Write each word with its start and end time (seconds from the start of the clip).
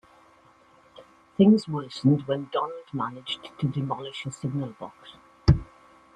Things 1.37 1.67
worsened 1.67 2.25
when 2.25 2.49
Donald 2.51 2.91
managed 2.91 3.51
to 3.59 3.67
demolish 3.67 4.25
a 4.25 4.31
signal 4.31 4.69
box. 4.79 5.13